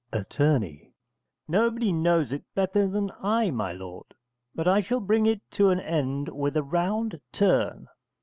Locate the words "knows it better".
1.93-2.87